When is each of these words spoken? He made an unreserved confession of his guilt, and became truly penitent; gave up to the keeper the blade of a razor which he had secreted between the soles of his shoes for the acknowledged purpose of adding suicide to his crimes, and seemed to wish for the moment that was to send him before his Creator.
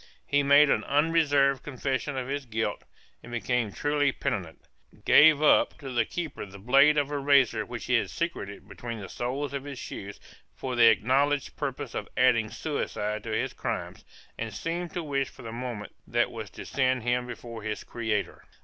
He 0.25 0.41
made 0.41 0.71
an 0.71 0.83
unreserved 0.85 1.61
confession 1.61 2.17
of 2.17 2.27
his 2.27 2.47
guilt, 2.47 2.85
and 3.21 3.31
became 3.31 3.71
truly 3.71 4.11
penitent; 4.11 4.67
gave 5.05 5.43
up 5.43 5.77
to 5.77 5.91
the 5.91 6.05
keeper 6.05 6.43
the 6.43 6.57
blade 6.57 6.97
of 6.97 7.11
a 7.11 7.19
razor 7.19 7.67
which 7.67 7.85
he 7.85 7.93
had 7.93 8.09
secreted 8.09 8.67
between 8.67 8.99
the 8.99 9.07
soles 9.09 9.53
of 9.53 9.63
his 9.63 9.77
shoes 9.77 10.19
for 10.55 10.75
the 10.75 10.87
acknowledged 10.87 11.55
purpose 11.55 11.93
of 11.93 12.09
adding 12.17 12.49
suicide 12.49 13.21
to 13.25 13.29
his 13.31 13.53
crimes, 13.53 14.03
and 14.39 14.55
seemed 14.55 14.91
to 14.95 15.03
wish 15.03 15.29
for 15.29 15.43
the 15.43 15.51
moment 15.51 15.93
that 16.07 16.31
was 16.31 16.49
to 16.49 16.65
send 16.65 17.03
him 17.03 17.27
before 17.27 17.61
his 17.61 17.83
Creator. 17.83 18.43